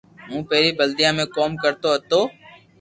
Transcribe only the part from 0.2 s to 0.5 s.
ھون